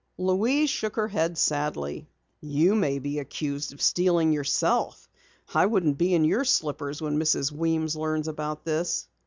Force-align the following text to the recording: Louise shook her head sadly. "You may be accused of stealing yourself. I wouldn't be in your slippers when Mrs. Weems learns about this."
Louise 0.17 0.67
shook 0.71 0.95
her 0.95 1.07
head 1.07 1.37
sadly. 1.37 2.09
"You 2.41 2.73
may 2.73 2.97
be 2.97 3.19
accused 3.19 3.71
of 3.71 3.83
stealing 3.83 4.31
yourself. 4.31 5.07
I 5.53 5.67
wouldn't 5.67 5.99
be 5.99 6.15
in 6.15 6.25
your 6.25 6.43
slippers 6.43 7.03
when 7.03 7.19
Mrs. 7.19 7.51
Weems 7.51 7.95
learns 7.95 8.27
about 8.27 8.65
this." 8.65 9.07